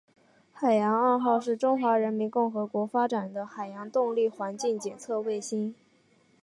[0.51, 5.75] 海洋二号是中华人民共和国发展的海洋动力环境监测卫星。